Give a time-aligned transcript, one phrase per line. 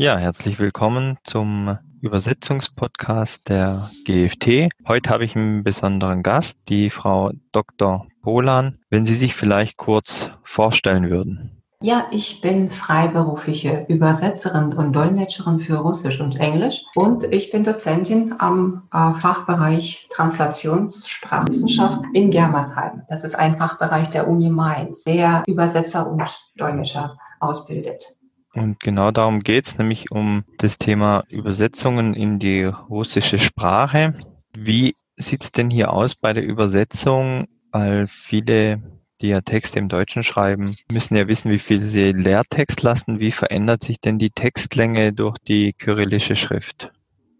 [0.00, 4.70] Ja, herzlich willkommen zum Übersetzungspodcast der GFT.
[4.88, 8.06] Heute habe ich einen besonderen Gast, die Frau Dr.
[8.22, 8.78] Bolan.
[8.88, 11.62] Wenn Sie sich vielleicht kurz vorstellen würden.
[11.82, 18.34] Ja, ich bin freiberufliche Übersetzerin und Dolmetscherin für Russisch und Englisch und ich bin Dozentin
[18.38, 23.02] am äh, Fachbereich Translationssprachwissenschaft in Germersheim.
[23.10, 26.22] Das ist ein Fachbereich der Uni Mainz, der Übersetzer und
[26.56, 28.16] Dolmetscher ausbildet.
[28.52, 34.14] Und genau darum geht es, nämlich um das Thema Übersetzungen in die russische Sprache.
[34.56, 37.46] Wie sieht es denn hier aus bei der Übersetzung?
[37.70, 38.82] Weil viele,
[39.20, 43.20] die ja Texte im Deutschen schreiben, müssen ja wissen, wie viel sie Leertext lassen.
[43.20, 46.90] Wie verändert sich denn die Textlänge durch die kyrillische Schrift?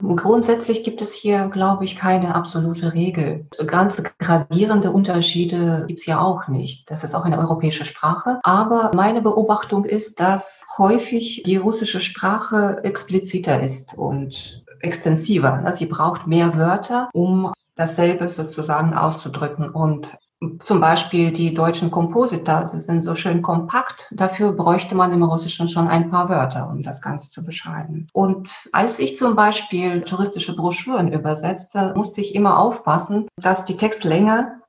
[0.02, 3.46] Grundsätzlich gibt es hier, glaube ich, keine absolute Regel.
[3.66, 6.90] Ganz gravierende Unterschiede gibt es ja auch nicht.
[6.90, 8.40] Das ist auch eine europäische Sprache.
[8.42, 15.70] Aber meine Beobachtung ist, dass häufig die russische Sprache expliziter ist und extensiver.
[15.72, 19.70] Sie braucht mehr Wörter, um dasselbe sozusagen auszudrücken.
[19.70, 20.16] Und
[20.60, 24.08] zum Beispiel die deutschen Komposita, sie sind so schön kompakt.
[24.10, 28.06] Dafür bräuchte man im Russischen schon ein paar Wörter, um das Ganze zu beschreiben.
[28.12, 34.60] Und als ich zum Beispiel touristische Broschüren übersetzte, musste ich immer aufpassen, dass die Textlänge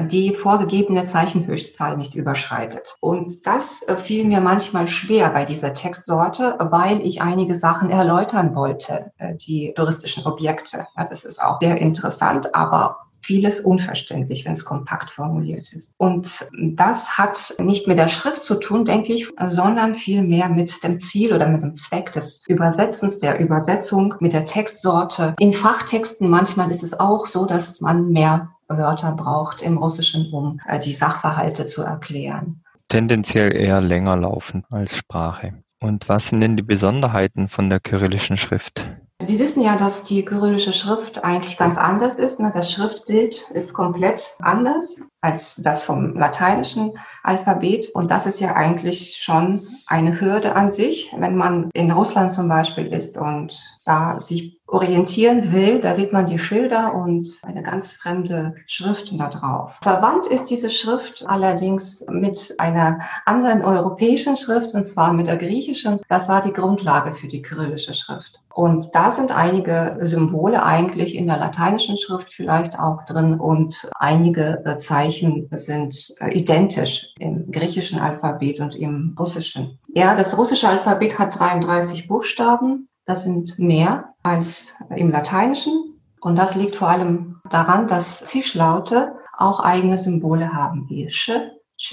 [0.00, 2.96] die vorgegebene Zeichenhöchstzahl nicht überschreitet.
[3.00, 8.54] Und das äh, fiel mir manchmal schwer bei dieser Textsorte, weil ich einige Sachen erläutern
[8.54, 10.86] wollte, äh, die touristischen Objekte.
[10.96, 15.94] Das ist auch sehr interessant, aber vieles unverständlich, wenn es kompakt formuliert ist.
[15.98, 21.00] Und das hat nicht mit der Schrift zu tun, denke ich, sondern vielmehr mit dem
[21.00, 25.34] Ziel oder mit dem Zweck des Übersetzens, der Übersetzung, mit der Textsorte.
[25.40, 30.60] In Fachtexten manchmal ist es auch so, dass man mehr Wörter braucht im Russischen, um
[30.66, 32.62] äh, die Sachverhalte zu erklären.
[32.88, 35.64] Tendenziell eher länger laufen als Sprache.
[35.80, 38.86] Und was sind denn die Besonderheiten von der kyrillischen Schrift?
[39.26, 42.38] Sie wissen ja, dass die kyrillische Schrift eigentlich ganz anders ist.
[42.38, 42.52] Ne?
[42.54, 46.92] Das Schriftbild ist komplett anders als das vom lateinischen
[47.24, 47.90] Alphabet.
[47.94, 52.48] Und das ist ja eigentlich schon eine Hürde an sich, wenn man in Russland zum
[52.48, 57.90] Beispiel ist und da sich orientieren will, da sieht man die Schilder und eine ganz
[57.90, 59.78] fremde Schrift da drauf.
[59.82, 66.00] Verwandt ist diese Schrift allerdings mit einer anderen europäischen Schrift, und zwar mit der griechischen.
[66.08, 68.40] Das war die Grundlage für die kyrillische Schrift.
[68.56, 74.64] Und da sind einige Symbole eigentlich in der lateinischen Schrift vielleicht auch drin und einige
[74.64, 74.78] äh,
[75.16, 79.78] Zeichen sind äh, identisch im griechischen Alphabet und im russischen.
[79.94, 82.88] Ja, das russische Alphabet hat 33 Buchstaben.
[83.06, 86.00] Das sind mehr als im lateinischen.
[86.20, 91.30] Und das liegt vor allem daran, dass Zischlaute auch eigene Symbole haben, wie sch,
[91.78, 91.92] ch,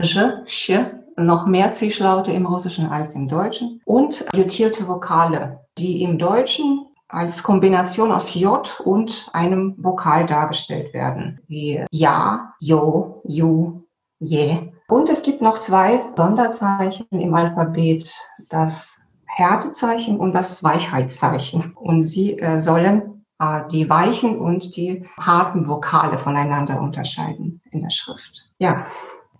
[0.00, 0.70] j, sch,
[1.16, 7.42] noch mehr Zischlaute im Russischen als im Deutschen und jutierte Vokale die im Deutschen als
[7.42, 13.82] Kombination aus J und einem Vokal dargestellt werden, wie Ja, Jo, Ju,
[14.18, 14.72] Je.
[14.88, 18.12] Und es gibt noch zwei Sonderzeichen im Alphabet,
[18.48, 21.72] das Härtezeichen und das Weichheitszeichen.
[21.74, 27.90] Und sie äh, sollen äh, die weichen und die harten Vokale voneinander unterscheiden in der
[27.90, 28.48] Schrift.
[28.58, 28.86] Ja.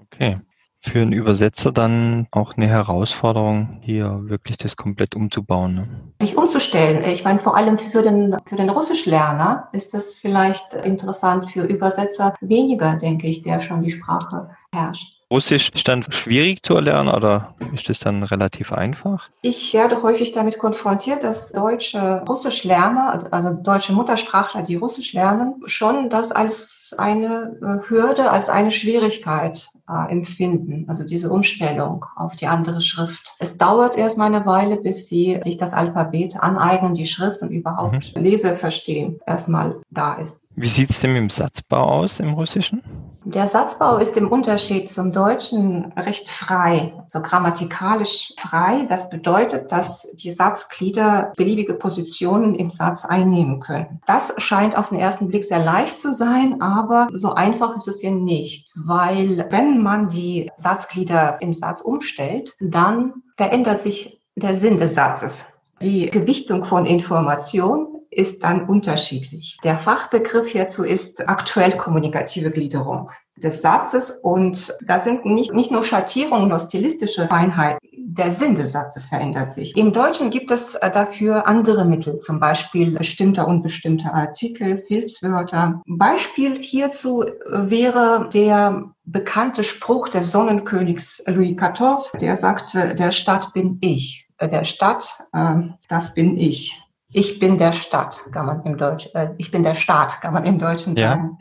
[0.00, 0.38] Okay
[0.84, 5.74] für einen Übersetzer dann auch eine Herausforderung, hier wirklich das komplett umzubauen.
[5.74, 5.88] Ne?
[6.20, 7.02] Sich umzustellen.
[7.04, 12.34] Ich meine, vor allem für den, für den Russischlerner ist das vielleicht interessant, für Übersetzer
[12.42, 15.14] weniger, denke ich, der schon die Sprache herrscht.
[15.30, 19.30] Russisch ist dann schwierig zu erlernen oder ist es dann relativ einfach?
[19.42, 26.10] Ich werde häufig damit konfrontiert, dass deutsche Russischlerner, also deutsche Muttersprachler, die Russisch lernen, schon
[26.10, 30.84] das als eine äh, Hürde, als eine Schwierigkeit äh, empfinden.
[30.88, 33.34] Also diese Umstellung auf die andere Schrift.
[33.38, 38.14] Es dauert erstmal eine Weile, bis sie sich das Alphabet aneignen, die Schrift und überhaupt
[38.14, 38.22] mhm.
[38.22, 40.43] Leseverstehen erstmal da ist.
[40.56, 42.82] Wie sieht es denn mit dem Satzbau aus im Russischen?
[43.24, 48.86] Der Satzbau ist im Unterschied zum Deutschen recht frei, so grammatikalisch frei.
[48.88, 54.00] Das bedeutet, dass die Satzglieder beliebige Positionen im Satz einnehmen können.
[54.06, 58.02] Das scheint auf den ersten Blick sehr leicht zu sein, aber so einfach ist es
[58.02, 64.76] ja nicht, weil wenn man die Satzglieder im Satz umstellt, dann verändert sich der Sinn
[64.76, 65.48] des Satzes.
[65.82, 69.58] Die Gewichtung von Information ist dann unterschiedlich.
[69.64, 75.82] Der Fachbegriff hierzu ist aktuell kommunikative Gliederung des Satzes und da sind nicht, nicht nur
[75.82, 77.78] Schattierungen, nur stilistische Feinheiten.
[77.92, 79.76] Der Sinn des Satzes verändert sich.
[79.76, 85.82] Im Deutschen gibt es äh, dafür andere Mittel, zum Beispiel bestimmter unbestimmter Artikel, Hilfswörter.
[85.86, 87.32] Beispiel hierzu äh,
[87.70, 94.28] wäre der bekannte Spruch des Sonnenkönigs Louis XIV, der sagte, der Stadt bin ich.
[94.40, 95.56] der Stadt, äh,
[95.88, 96.83] das bin ich.
[97.13, 100.45] Ich bin der Stadt, kann man im Deutsch, äh, ich bin der Staat, kann man
[100.45, 101.09] im Deutschen ja.
[101.09, 101.37] sagen.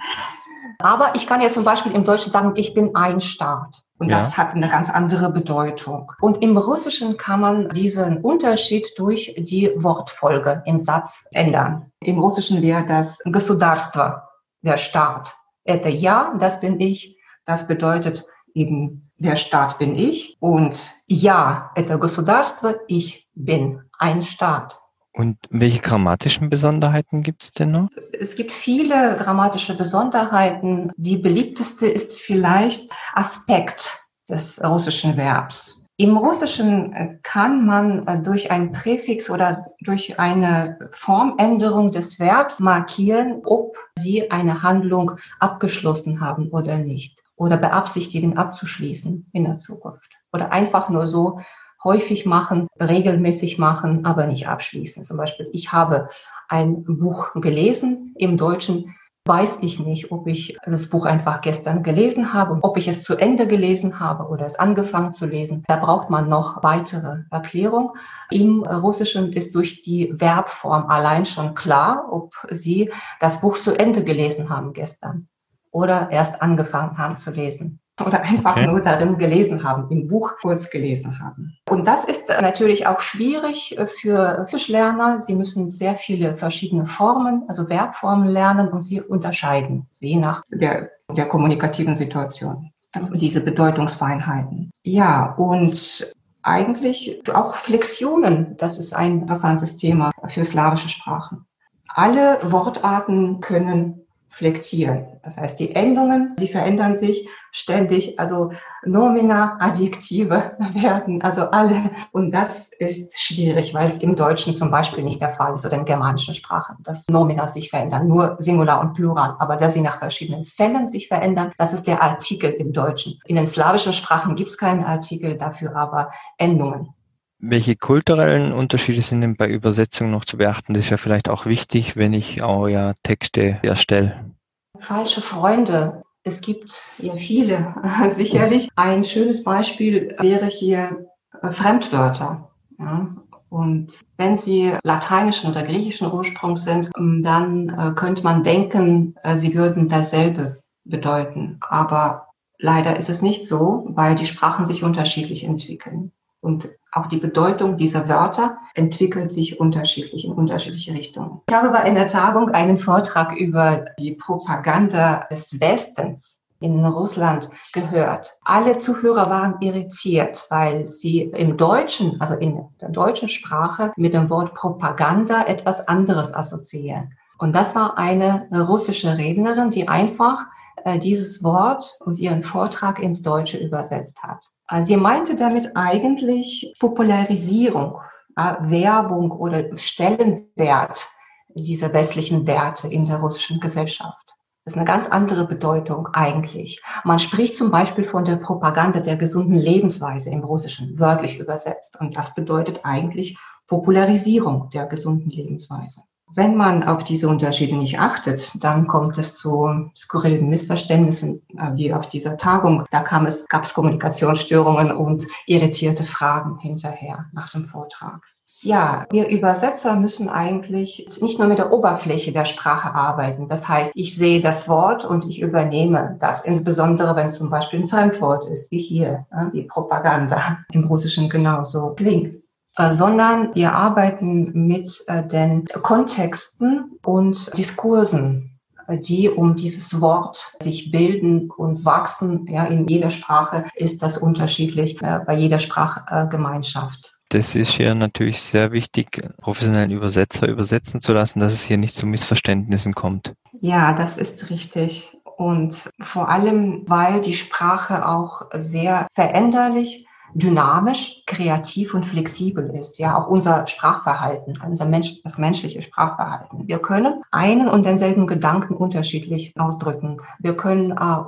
[0.80, 3.82] Aber ich kann jetzt zum Beispiel im Deutschen sagen, ich bin ein Staat.
[3.98, 4.18] Und ja.
[4.18, 6.12] das hat eine ganz andere Bedeutung.
[6.20, 11.90] Und im Russischen kann man diesen Unterschied durch die Wortfolge im Satz ändern.
[12.00, 14.22] Im Russischen wäre das Государство,
[14.62, 15.34] der Staat.
[15.64, 17.18] Это ja, das bin ich.
[17.44, 20.36] Das bedeutet eben, der Staat bin ich.
[20.40, 24.80] Und ja, это государство, ich bin ein Staat.
[25.13, 27.89] Und welche grammatischen Besonderheiten gibt es denn noch?
[28.19, 30.91] Es gibt viele grammatische Besonderheiten.
[30.97, 35.83] Die beliebteste ist vielleicht Aspekt des russischen Verbs.
[35.97, 42.59] Im Russischen äh, kann man äh, durch ein Präfix oder durch eine Formänderung des Verbs
[42.59, 50.09] markieren, ob Sie eine Handlung abgeschlossen haben oder nicht oder beabsichtigen abzuschließen in der Zukunft
[50.31, 51.39] oder einfach nur so
[51.83, 55.03] häufig machen, regelmäßig machen, aber nicht abschließen.
[55.03, 56.09] Zum Beispiel, ich habe
[56.47, 58.95] ein Buch gelesen im Deutschen,
[59.25, 63.15] weiß ich nicht, ob ich das Buch einfach gestern gelesen habe, ob ich es zu
[63.15, 65.63] Ende gelesen habe oder es angefangen zu lesen.
[65.67, 67.95] Da braucht man noch weitere Erklärung.
[68.31, 72.91] Im Russischen ist durch die Verbform allein schon klar, ob Sie
[73.21, 75.29] das Buch zu Ende gelesen haben gestern
[75.71, 78.67] oder erst angefangen haben zu lesen oder einfach okay.
[78.67, 81.55] nur darin gelesen haben, im Buch kurz gelesen haben.
[81.69, 85.19] Und das ist natürlich auch schwierig für Fischlerner.
[85.19, 90.89] Sie müssen sehr viele verschiedene Formen, also Verbformen lernen und sie unterscheiden, je nach der,
[91.11, 92.71] der kommunikativen Situation.
[93.13, 94.71] Diese Bedeutungsfeinheiten.
[94.83, 96.13] Ja, und
[96.43, 101.45] eigentlich auch Flexionen, das ist ein interessantes Thema für slawische Sprachen.
[101.87, 104.02] Alle Wortarten können
[104.33, 105.05] flektieren.
[105.21, 108.51] Das heißt, die Endungen, die verändern sich ständig, also
[108.83, 111.91] Nomina, Adjektive werden, also alle.
[112.11, 115.77] Und das ist schwierig, weil es im Deutschen zum Beispiel nicht der Fall ist oder
[115.77, 119.35] in germanischen Sprachen, dass Nomina sich verändern, nur Singular und Plural.
[119.37, 123.19] Aber dass sie nach verschiedenen Fällen sich verändern, das ist der Artikel im Deutschen.
[123.25, 126.95] In den slawischen Sprachen gibt es keinen Artikel, dafür aber Endungen.
[127.45, 130.73] Welche kulturellen Unterschiede sind denn bei Übersetzung noch zu beachten?
[130.73, 134.31] Das ist ja vielleicht auch wichtig, wenn ich euer Texte erstelle.
[134.79, 136.03] Falsche Freunde.
[136.23, 137.75] Es gibt ja viele,
[138.07, 138.69] sicherlich.
[138.77, 141.05] Ein schönes Beispiel wäre hier
[141.41, 142.49] äh, Fremdwörter.
[142.79, 143.13] Ja.
[143.49, 149.35] Und wenn sie lateinischen oder griechischen Ursprungs sind, ähm, dann äh, könnte man denken, äh,
[149.35, 151.57] sie würden dasselbe bedeuten.
[151.59, 156.13] Aber leider ist es nicht so, weil die Sprachen sich unterschiedlich entwickeln.
[156.43, 161.41] Und auch die Bedeutung dieser Wörter entwickelt sich unterschiedlich in unterschiedliche Richtungen.
[161.47, 168.37] Ich habe bei einer Tagung einen Vortrag über die Propaganda des Westens in Russland gehört.
[168.43, 174.29] Alle Zuhörer waren irritiert, weil sie im Deutschen, also in der deutschen Sprache, mit dem
[174.29, 177.13] Wort Propaganda etwas anderes assoziieren.
[177.37, 180.45] Und das war eine russische Rednerin, die einfach
[180.83, 184.45] äh, dieses Wort und ihren Vortrag ins Deutsche übersetzt hat.
[184.73, 187.99] Also sie meinte damit eigentlich Popularisierung,
[188.35, 191.07] äh, Werbung oder Stellenwert
[191.49, 194.33] dieser westlichen Werte in der russischen Gesellschaft.
[194.65, 196.81] Das ist eine ganz andere Bedeutung eigentlich.
[197.03, 201.99] Man spricht zum Beispiel von der Propaganda der gesunden Lebensweise im Russischen, wörtlich übersetzt.
[201.99, 203.37] Und das bedeutet eigentlich
[203.67, 206.01] Popularisierung der gesunden Lebensweise.
[206.35, 211.93] Wenn man auf diese Unterschiede nicht achtet, dann kommt es zu skurrilen Missverständnissen, äh, wie
[211.93, 212.85] auf dieser Tagung.
[212.89, 218.21] Da kam es, gab es Kommunikationsstörungen und irritierte Fragen hinterher nach dem Vortrag.
[218.61, 223.49] Ja, wir Übersetzer müssen eigentlich nicht nur mit der Oberfläche der Sprache arbeiten.
[223.49, 227.81] Das heißt, ich sehe das Wort und ich übernehme das, insbesondere wenn es zum Beispiel
[227.81, 232.42] ein Fremdwort ist, wie hier, wie Propaganda im Russischen genauso klingt.
[232.75, 240.53] Äh, sondern wir arbeiten mit äh, den Kontexten und Diskursen, äh, die um dieses Wort
[240.59, 242.47] sich bilden und wachsen.
[242.47, 247.19] Ja, in jeder Sprache ist das unterschiedlich, bei jeder Sprachgemeinschaft.
[247.29, 251.95] Das ist hier natürlich sehr wichtig, professionellen Übersetzer übersetzen zu lassen, dass es hier nicht
[251.95, 253.33] zu Missverständnissen kommt.
[253.59, 255.17] Ja, das ist richtig.
[255.23, 262.99] Und vor allem, weil die Sprache auch sehr veränderlich dynamisch, kreativ und flexibel ist.
[262.99, 266.67] Ja, auch unser Sprachverhalten, unser Mensch, das menschliche Sprachverhalten.
[266.67, 270.21] Wir können einen und denselben Gedanken unterschiedlich ausdrücken.
[270.39, 271.23] Wir können äh,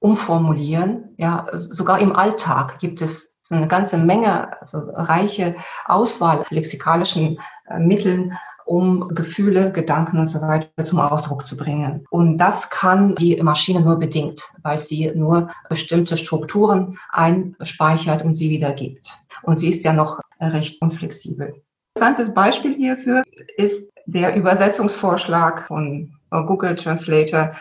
[0.00, 1.14] umformulieren.
[1.16, 5.56] Ja, sogar im Alltag gibt es eine ganze Menge, also reiche
[5.86, 8.36] Auswahl lexikalischen äh, Mitteln,
[8.68, 12.04] um Gefühle, Gedanken und so weiter zum Ausdruck zu bringen.
[12.10, 18.50] Und das kann die Maschine nur bedingt, weil sie nur bestimmte Strukturen einspeichert und sie
[18.50, 19.18] wiedergibt.
[19.42, 21.46] Und sie ist ja noch recht unflexibel.
[21.48, 21.54] Ein
[21.94, 23.22] interessantes Beispiel hierfür
[23.56, 27.54] ist der Übersetzungsvorschlag von Google Translator.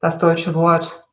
[0.00, 1.06] Das deutsche Wort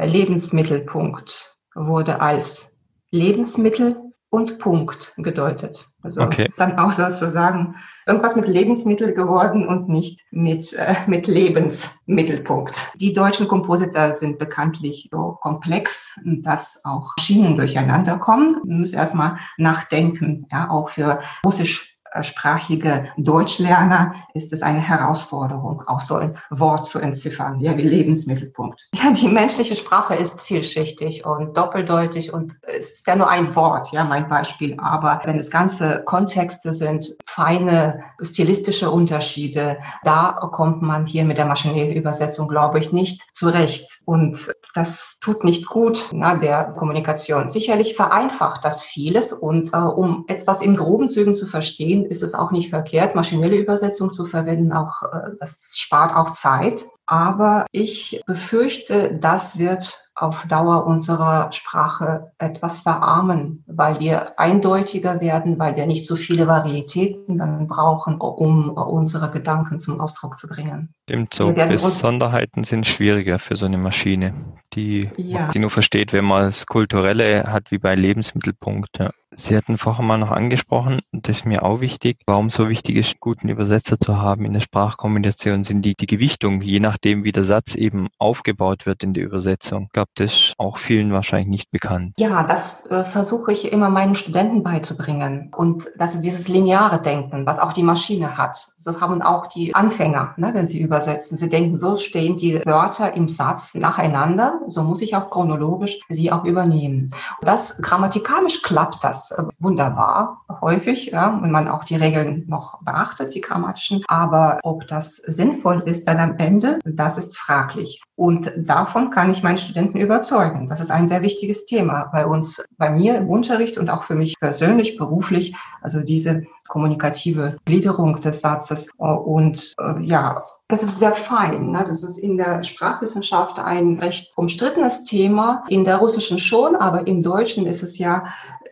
[0.00, 2.72] Lebensmittelpunkt wurde als
[3.10, 3.96] Lebensmittel
[4.30, 5.88] und Punkt gedeutet.
[6.02, 6.50] Also okay.
[6.56, 12.92] dann auch sozusagen irgendwas mit Lebensmittel geworden und nicht mit, äh, mit Lebensmittelpunkt.
[12.96, 18.56] Die deutschen Kompositor sind bekanntlich so komplex, dass auch Schienen durcheinander kommen.
[18.64, 26.00] Man muss erstmal nachdenken, ja, auch für russisch sprachige Deutschlerner ist es eine Herausforderung, auch
[26.00, 28.88] so ein Wort zu entziffern, ja, wie Lebensmittelpunkt.
[28.94, 33.92] Ja, die menschliche Sprache ist vielschichtig und doppeldeutig und es ist ja nur ein Wort,
[33.92, 34.76] ja, mein Beispiel.
[34.78, 41.46] Aber wenn es ganze Kontexte sind, feine stilistische Unterschiede, da kommt man hier mit der
[41.46, 44.00] maschinellen Übersetzung, glaube ich, nicht zurecht.
[44.04, 47.48] Und das tut nicht gut na, der Kommunikation.
[47.48, 52.34] Sicherlich vereinfacht das vieles und äh, um etwas in groben Zügen zu verstehen, ist es
[52.34, 54.72] auch nicht verkehrt, maschinelle Übersetzung zu verwenden.
[54.72, 56.86] Auch äh, das spart auch Zeit.
[57.10, 65.58] Aber ich befürchte, das wird auf Dauer unserer Sprache etwas verarmen, weil wir eindeutiger werden,
[65.58, 70.92] weil wir nicht so viele Varietäten dann brauchen, um unsere Gedanken zum Ausdruck zu bringen.
[71.04, 71.52] Stimmt so.
[71.52, 74.34] Besonderheiten sind schwieriger für so eine Maschine,
[74.74, 75.48] die, ja.
[75.48, 78.98] die nur versteht, wenn man das Kulturelle hat, wie bei Lebensmittelpunkt.
[78.98, 79.12] Ja.
[79.30, 83.20] Sie hatten vorher mal noch angesprochen, das ist mir auch wichtig, warum so wichtig ist,
[83.20, 87.44] guten Übersetzer zu haben in der Sprachkombination, sind die, die Gewichtung, je nachdem, wie der
[87.44, 89.84] Satz eben aufgebaut wird in der Übersetzung.
[89.84, 92.14] Ich glaube, das ist auch vielen wahrscheinlich nicht bekannt.
[92.18, 95.52] Ja, das äh, versuche ich immer meinen Studenten beizubringen.
[95.56, 98.68] Und das ist dieses lineare Denken, was auch die Maschine hat.
[98.78, 101.36] So haben auch die Anfänger, ne, wenn sie übersetzen.
[101.36, 106.32] Sie denken, so stehen die Wörter im Satz nacheinander, so muss ich auch chronologisch sie
[106.32, 107.10] auch übernehmen.
[107.40, 112.82] Und das grammatikalisch klappt das das wunderbar häufig, ja, wenn man auch die Regeln noch
[112.82, 114.04] beachtet, die grammatischen.
[114.06, 118.02] Aber ob das sinnvoll ist dann am Ende, das ist fraglich.
[118.16, 120.68] Und davon kann ich meinen Studenten überzeugen.
[120.68, 124.14] Das ist ein sehr wichtiges Thema bei uns, bei mir im Unterricht und auch für
[124.14, 125.54] mich persönlich, beruflich.
[125.80, 131.70] Also diese kommunikative Gliederung des Satzes und äh, ja, das ist sehr fein.
[131.70, 131.84] Ne?
[131.88, 135.64] Das ist in der Sprachwissenschaft ein recht umstrittenes Thema.
[135.68, 138.26] In der russischen schon, aber im Deutschen ist es ja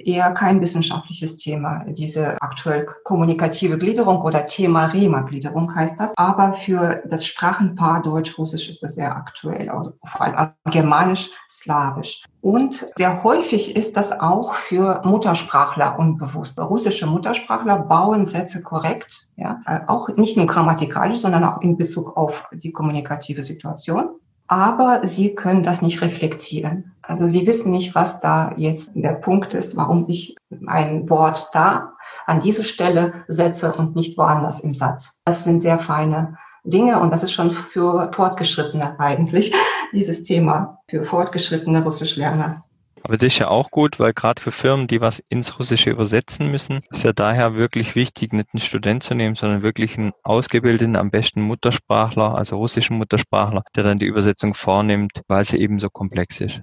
[0.06, 6.12] eher kein wissenschaftliches Thema, diese aktuell kommunikative Gliederung oder Thema-Rema-Gliederung heißt das.
[6.16, 12.24] Aber für das Sprachenpaar Deutsch-Russisch ist es sehr aktuell, also vor allem Germanisch-Slawisch.
[12.40, 16.58] Und sehr häufig ist das auch für Muttersprachler unbewusst.
[16.58, 22.48] Russische Muttersprachler bauen Sätze korrekt, ja, auch nicht nur grammatikalisch, sondern auch in Bezug auf
[22.52, 24.10] die kommunikative Situation
[24.48, 26.92] aber sie können das nicht reflektieren.
[27.06, 30.34] Also sie wissen nicht, was da jetzt der Punkt ist, warum ich
[30.66, 31.94] ein Wort da
[32.26, 35.20] an diese Stelle setze und nicht woanders im Satz.
[35.24, 39.54] Das sind sehr feine Dinge und das ist schon für Fortgeschrittene eigentlich,
[39.92, 42.64] dieses Thema, für fortgeschrittene Russischlerner.
[43.04, 46.50] Aber das ist ja auch gut, weil gerade für Firmen, die was ins Russische übersetzen
[46.50, 50.96] müssen, ist ja daher wirklich wichtig, nicht einen Student zu nehmen, sondern wirklich einen ausgebildeten,
[50.96, 55.88] am besten Muttersprachler, also russischen Muttersprachler, der dann die Übersetzung vornimmt, weil sie eben so
[55.88, 56.62] komplex ist.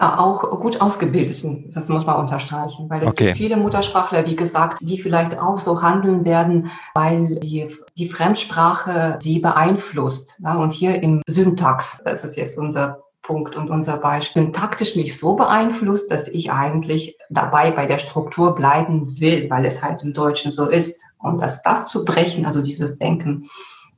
[0.00, 3.26] Ja, auch gut ausgebildeten, das muss man unterstreichen, weil es okay.
[3.26, 9.18] gibt viele Muttersprachler, wie gesagt, die vielleicht auch so handeln werden, weil die, die Fremdsprache
[9.22, 10.40] sie beeinflusst.
[10.42, 14.96] Ja, und hier im Syntax, das ist jetzt unser Punkt und unser Beispiel sind taktisch
[14.96, 20.02] mich so beeinflusst, dass ich eigentlich dabei bei der Struktur bleiben will, weil es halt
[20.02, 21.02] im Deutschen so ist.
[21.18, 23.48] Und dass das zu brechen, also dieses Denken,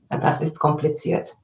[0.08, 1.36] das ist kompliziert.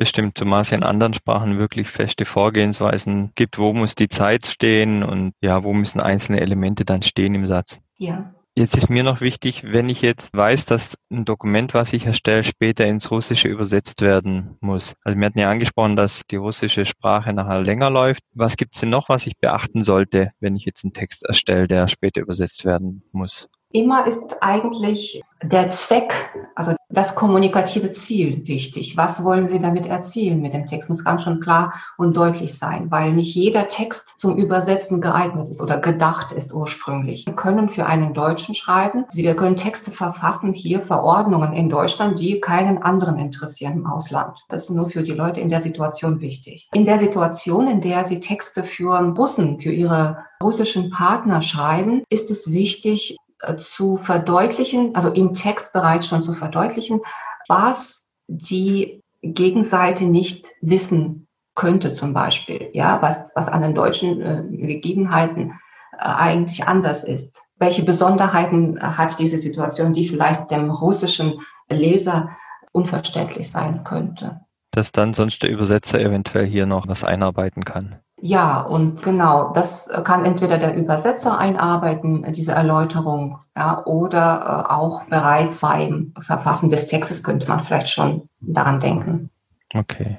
[0.00, 4.46] Das stimmt, zumal es in anderen Sprachen wirklich feste Vorgehensweisen gibt, wo muss die Zeit
[4.46, 7.80] stehen und ja, wo müssen einzelne Elemente dann stehen im Satz.
[7.98, 8.34] Ja.
[8.54, 12.44] Jetzt ist mir noch wichtig, wenn ich jetzt weiß, dass ein Dokument, was ich erstelle,
[12.44, 14.94] später ins Russische übersetzt werden muss.
[15.04, 18.22] Also wir hatten ja angesprochen, dass die russische Sprache nachher länger läuft.
[18.32, 21.68] Was gibt es denn noch, was ich beachten sollte, wenn ich jetzt einen Text erstelle,
[21.68, 23.50] der später übersetzt werden muss?
[23.72, 26.12] Immer ist eigentlich der Zweck,
[26.56, 28.96] also das kommunikative Ziel wichtig.
[28.96, 30.88] Was wollen Sie damit erzielen mit dem Text?
[30.88, 35.62] Muss ganz schon klar und deutlich sein, weil nicht jeder Text zum Übersetzen geeignet ist
[35.62, 37.26] oder gedacht ist ursprünglich.
[37.26, 39.04] Sie können für einen Deutschen schreiben.
[39.10, 44.44] Sie können Texte verfassen, hier Verordnungen in Deutschland, die keinen anderen interessieren im Ausland.
[44.48, 46.68] Das ist nur für die Leute in der Situation wichtig.
[46.74, 52.32] In der Situation, in der Sie Texte für Russen, für ihre russischen Partner schreiben, ist
[52.32, 53.16] es wichtig,
[53.56, 57.00] zu verdeutlichen, also im Text bereits schon zu verdeutlichen,
[57.48, 64.42] was die Gegenseite nicht wissen könnte zum Beispiel, ja, was, was an den deutschen äh,
[64.50, 65.52] Gegebenheiten
[65.92, 67.42] äh, eigentlich anders ist.
[67.58, 72.30] Welche Besonderheiten äh, hat diese Situation, die vielleicht dem russischen Leser
[72.72, 74.40] unverständlich sein könnte?
[74.70, 77.98] Dass dann sonst der Übersetzer eventuell hier noch was einarbeiten kann.
[78.22, 85.04] Ja, und genau, das kann entweder der Übersetzer einarbeiten, diese Erläuterung, ja, oder äh, auch
[85.04, 89.30] bereits beim Verfassen des Textes könnte man vielleicht schon daran denken.
[89.74, 90.18] Okay.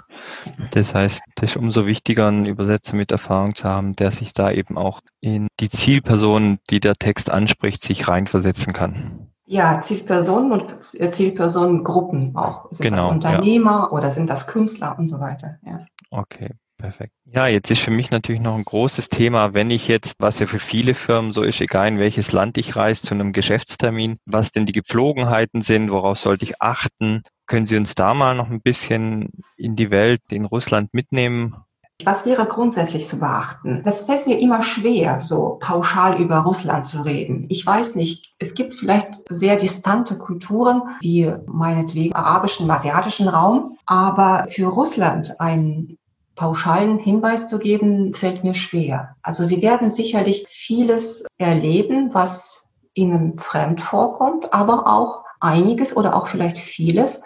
[0.72, 4.50] Das heißt, es ist umso wichtiger, einen Übersetzer mit Erfahrung zu haben, der sich da
[4.50, 9.27] eben auch in die Zielperson, die der Text anspricht, sich reinversetzen kann.
[9.46, 10.75] Ja, Zielpersonen und
[11.13, 12.72] Zielpersonengruppen auch.
[12.72, 13.91] Sind genau, das Unternehmer ja.
[13.91, 15.58] oder sind das Künstler und so weiter.
[15.65, 15.86] Ja.
[16.10, 16.51] Okay,
[16.82, 17.14] Perfekt.
[17.26, 20.48] Ja, jetzt ist für mich natürlich noch ein großes Thema, wenn ich jetzt, was ja
[20.48, 24.52] für viele Firmen so ist, egal in welches Land ich reise, zu einem Geschäftstermin, was
[24.52, 27.22] denn die Gepflogenheiten sind, worauf sollte ich achten?
[27.46, 31.56] Können Sie uns da mal noch ein bisschen in die Welt in Russland mitnehmen?
[32.04, 33.84] Was wäre grundsätzlich zu beachten?
[33.86, 37.46] Das fällt mir immer schwer, so pauschal über Russland zu reden.
[37.50, 44.48] Ich weiß nicht, es gibt vielleicht sehr distante Kulturen, wie meinetwegen arabischen, asiatischen Raum, aber
[44.50, 45.98] für Russland ein
[46.36, 49.16] pauschalen Hinweis zu geben, fällt mir schwer.
[49.22, 56.28] Also Sie werden sicherlich vieles erleben, was Ihnen fremd vorkommt, aber auch einiges oder auch
[56.28, 57.24] vielleicht vieles,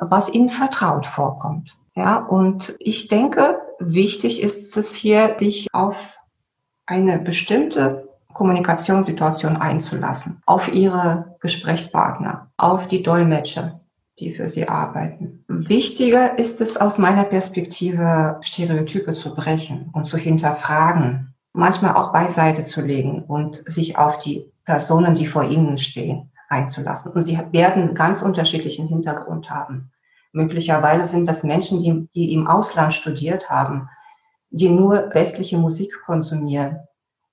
[0.00, 1.76] was Ihnen vertraut vorkommt.
[1.94, 6.18] Ja, und ich denke, wichtig ist es hier, sich auf
[6.84, 13.80] eine bestimmte Kommunikationssituation einzulassen, auf Ihre Gesprächspartner, auf die Dolmetscher,
[14.18, 15.44] die für sie arbeiten.
[15.48, 22.64] Wichtiger ist es aus meiner Perspektive, Stereotype zu brechen und zu hinterfragen, manchmal auch beiseite
[22.64, 27.12] zu legen und sich auf die Personen, die vor ihnen stehen, einzulassen.
[27.12, 29.90] Und sie werden ganz unterschiedlichen Hintergrund haben.
[30.32, 33.88] Möglicherweise sind das Menschen, die, die im Ausland studiert haben,
[34.50, 36.78] die nur westliche Musik konsumieren,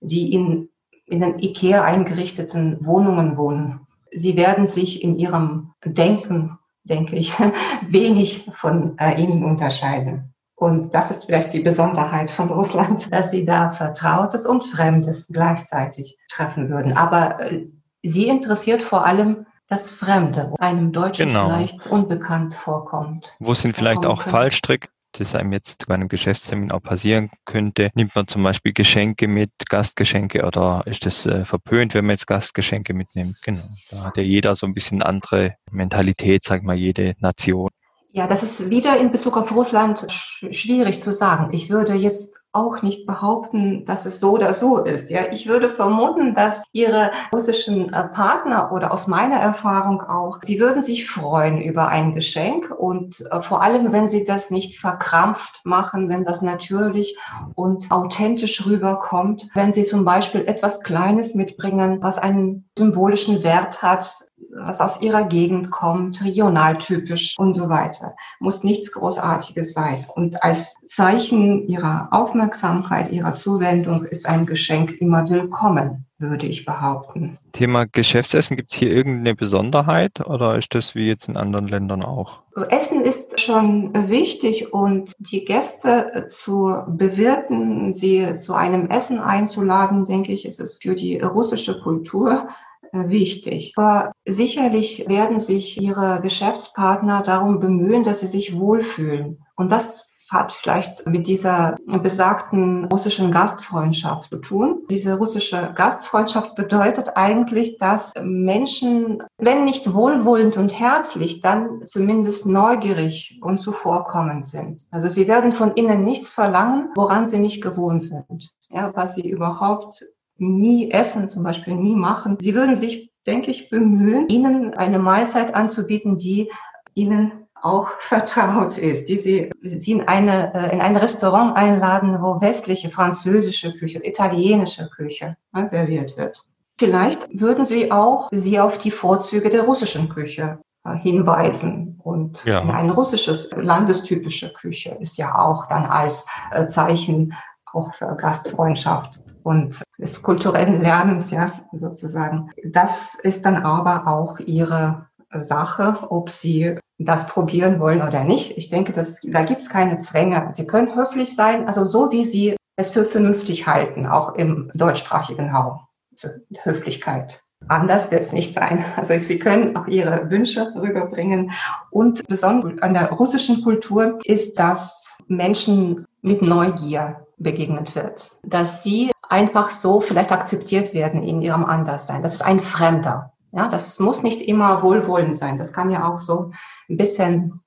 [0.02, 0.70] die in,
[1.06, 3.82] in den IKEA eingerichteten Wohnungen wohnen.
[4.12, 7.34] Sie werden sich in ihrem Denken denke ich,
[7.90, 10.34] wenig von äh, ihnen unterscheiden.
[10.56, 16.18] Und das ist vielleicht die Besonderheit von Russland, dass sie da Vertrautes und Fremdes gleichzeitig
[16.30, 16.96] treffen würden.
[16.96, 17.68] Aber äh,
[18.02, 21.48] sie interessiert vor allem das Fremde, wo einem Deutschen genau.
[21.48, 23.34] vielleicht unbekannt vorkommt.
[23.40, 27.90] Wo sind vielleicht auch Fallstricke das einem jetzt bei einem Geschäftstermin auch passieren könnte.
[27.96, 32.28] Nimmt man zum Beispiel Geschenke mit, Gastgeschenke oder ist das äh, verpönt, wenn man jetzt
[32.28, 33.38] Gastgeschenke mitnimmt?
[33.44, 33.64] Genau.
[33.92, 37.70] Da hat ja jeder so ein bisschen andere Mentalität, sag mal, jede Nation.
[38.12, 41.52] Ja, das ist wieder in Bezug auf Russland sch schwierig zu sagen.
[41.52, 45.10] Ich würde jetzt auch nicht behaupten, dass es so oder so ist.
[45.10, 50.60] Ja, ich würde vermuten, dass ihre russischen äh, Partner oder aus meiner Erfahrung auch, sie
[50.60, 55.62] würden sich freuen über ein Geschenk und äh, vor allem, wenn sie das nicht verkrampft
[55.64, 57.18] machen, wenn das natürlich
[57.56, 64.24] und authentisch rüberkommt, wenn sie zum Beispiel etwas Kleines mitbringen, was einen symbolischen Wert hat,
[64.56, 68.16] was aus ihrer Gegend kommt, regionaltypisch und so weiter.
[68.40, 70.06] Muss nichts Großartiges sein.
[70.16, 77.38] Und als Zeichen ihrer Aufmerksamkeit, ihrer Zuwendung ist ein Geschenk immer willkommen, würde ich behaupten.
[77.52, 82.04] Thema Geschäftsessen, gibt es hier irgendeine Besonderheit oder ist das wie jetzt in anderen Ländern
[82.04, 82.42] auch?
[82.70, 90.32] Essen ist schon wichtig und die Gäste zu bewirten, sie zu einem Essen einzuladen, denke
[90.32, 92.48] ich, ist es für die russische Kultur
[92.94, 93.74] wichtig.
[93.76, 99.44] Aber sicherlich werden sich Ihre Geschäftspartner darum bemühen, dass sie sich wohlfühlen.
[99.56, 104.84] Und das hat vielleicht mit dieser besagten russischen Gastfreundschaft zu tun.
[104.90, 113.40] Diese russische Gastfreundschaft bedeutet eigentlich, dass Menschen, wenn nicht wohlwollend und herzlich, dann zumindest neugierig
[113.42, 114.88] und zuvorkommend sind.
[114.92, 118.52] Also sie werden von ihnen nichts verlangen, woran sie nicht gewohnt sind.
[118.70, 120.04] Ja, was sie überhaupt
[120.38, 122.38] nie essen, zum Beispiel nie machen.
[122.40, 126.52] Sie würden sich, denke ich, bemühen, ihnen eine Mahlzeit anzubieten, die
[126.94, 132.42] ihnen auch vertraut ist, die sie, sie in, eine, äh, in ein Restaurant einladen, wo
[132.42, 136.44] westliche, französische Küche, italienische Küche ne, serviert wird.
[136.78, 142.00] Vielleicht würden sie auch sie auf die Vorzüge der russischen Küche äh, hinweisen.
[142.04, 142.60] Und ja.
[142.60, 147.34] eine russisches landestypische Küche ist ja auch dann als äh, Zeichen
[147.74, 152.52] auch für Gastfreundschaft und des kulturellen Lernens, ja, sozusagen.
[152.64, 158.58] Das ist dann aber auch ihre Sache, ob sie das probieren wollen oder nicht.
[158.58, 160.50] Ich denke, dass, da gibt es keine Zwänge.
[160.52, 165.50] Sie können höflich sein, also so wie sie es für vernünftig halten, auch im deutschsprachigen
[165.50, 165.80] Raum.
[166.12, 166.30] Also
[166.64, 168.84] Höflichkeit Anders wird es nicht sein.
[168.96, 171.52] Also Sie können auch Ihre Wünsche rüberbringen.
[171.92, 178.32] Und besonders an der russischen Kultur ist, dass Menschen mit Neugier begegnet wird.
[178.44, 182.24] Dass sie einfach so vielleicht akzeptiert werden in ihrem Anderssein.
[182.24, 183.34] Das ist ein Fremder.
[183.52, 185.58] Ja, das muss nicht immer wohlwollend sein.
[185.58, 186.52] Das kann ja auch so
[186.90, 187.62] ein bisschen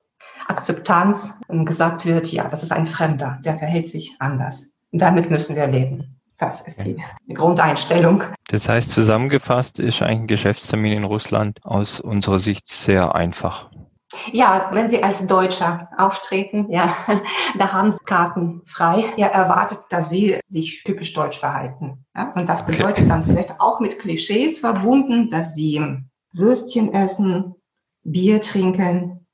[0.48, 4.72] Akzeptanz gesagt wird, ja, das ist ein Fremder, der verhält sich anders.
[4.92, 6.20] Und damit müssen wir leben.
[6.38, 8.22] Das ist die, die Grundeinstellung.
[8.48, 13.70] Das heißt, zusammengefasst ist eigentlich ein Geschäftstermin in Russland aus unserer Sicht sehr einfach.
[14.32, 16.94] Ja, wenn Sie als Deutscher auftreten, ja,
[17.58, 19.04] da haben Sie Karten frei.
[19.16, 22.04] Er erwartet, dass Sie sich typisch deutsch verhalten.
[22.14, 22.32] Ja?
[22.34, 23.08] Und das bedeutet okay.
[23.08, 25.80] dann vielleicht auch mit Klischees verbunden, dass Sie
[26.32, 27.54] Würstchen essen,
[28.02, 29.26] Bier trinken,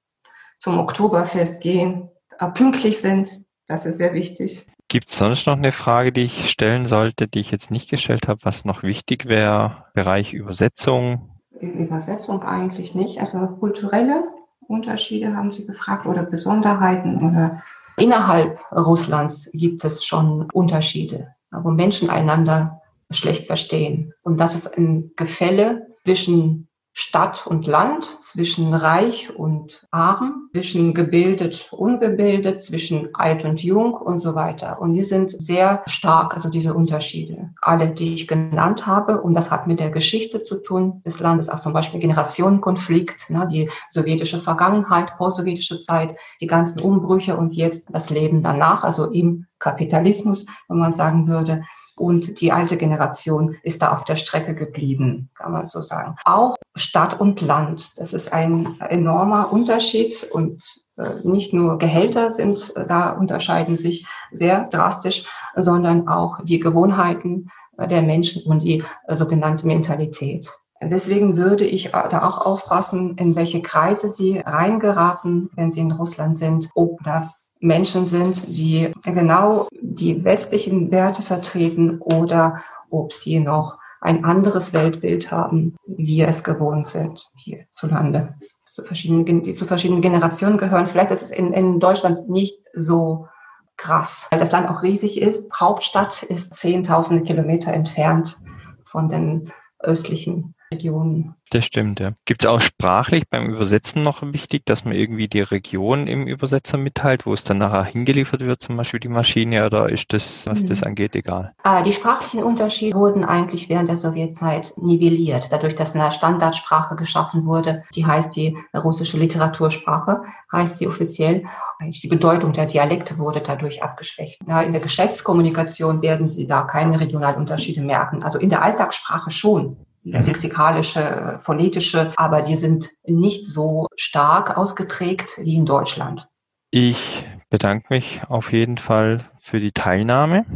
[0.59, 3.29] zum Oktoberfest gehen, äh, pünktlich sind.
[3.67, 4.67] Das ist sehr wichtig.
[4.89, 8.29] Gibt es sonst noch eine Frage, die ich stellen sollte, die ich jetzt nicht gestellt
[8.29, 9.87] habe, was noch wichtig wäre?
[9.95, 11.41] Bereich Übersetzung?
[11.61, 13.19] Übersetzung eigentlich nicht.
[13.19, 14.25] Also kulturelle
[14.73, 17.63] Unterschiede haben Sie gefragt oder Besonderheiten oder
[17.97, 22.81] innerhalb Russlands gibt es schon Unterschiede, wo Menschen einander
[23.11, 24.15] schlecht verstehen.
[24.23, 31.69] Und das ist ein Gefälle zwischen Stadt und Land, zwischen Reich und Arm, zwischen gebildet,
[31.73, 34.79] ungebildet, zwischen alt und jung und so weiter.
[34.81, 37.51] Und die sind sehr stark, also diese Unterschiede.
[37.63, 39.23] Alle, die ich genannt habe.
[39.23, 43.49] Und das hat mit der Geschichte zu tun des Landes, auch zum Beispiel Generationenkonflikt, ne,
[43.51, 49.47] die sowjetische Vergangenheit, postsowjetische Zeit, die ganzen Umbrüche und jetzt das Leben danach, also im
[49.59, 51.63] Kapitalismus, wenn man sagen würde.
[51.97, 56.17] Und die alte Generation ist da auf der Strecke geblieben, kann man so sagen.
[56.25, 60.63] Auch Stadt und Land, das ist ein enormer Unterschied und
[60.97, 67.51] äh, nicht nur Gehälter sind äh, da unterscheiden sich sehr drastisch, sondern auch die Gewohnheiten
[67.77, 70.51] äh, der Menschen und die sogenannte Mentalität.
[70.81, 76.37] Deswegen würde ich da auch aufpassen, in welche Kreise Sie reingeraten, wenn Sie in Russland
[76.37, 83.79] sind, ob das Menschen sind, die genau die westlichen Werte vertreten oder ob sie noch
[84.03, 88.35] ein anderes Weltbild haben, wie wir es gewohnt sind hierzulande.
[88.69, 90.87] Zu verschiedenen, die zu verschiedenen Generationen gehören.
[90.87, 93.29] Vielleicht ist es in, in Deutschland nicht so
[93.77, 95.53] krass, weil das Land auch riesig ist.
[95.59, 98.39] Hauptstadt ist zehntausende Kilometer entfernt
[98.85, 101.35] von den östlichen Regionen.
[101.51, 102.13] Das stimmt, ja.
[102.25, 106.79] Gibt es auch sprachlich beim Übersetzen noch wichtig, dass man irgendwie die Region im Übersetzer
[106.79, 110.63] mitteilt, wo es dann nachher hingeliefert wird, zum Beispiel die Maschine, oder ist das, was
[110.63, 110.67] mhm.
[110.67, 111.53] das angeht, egal?
[111.63, 117.45] Ah, die sprachlichen Unterschiede wurden eigentlich während der Sowjetzeit nivelliert, dadurch, dass eine Standardsprache geschaffen
[117.45, 121.45] wurde, die heißt die russische Literatursprache, heißt sie offiziell.
[121.79, 124.41] Eigentlich die Bedeutung der Dialekte wurde dadurch abgeschwächt.
[124.47, 128.23] Ja, in der Geschäftskommunikation werden Sie da keine Regionalunterschiede merken.
[128.23, 135.57] Also in der Alltagssprache schon lexikalische, phonetische, aber die sind nicht so stark ausgeprägt wie
[135.57, 136.29] in Deutschland.
[136.71, 140.47] Ich bedanke mich auf jeden Fall für die Teilnahme,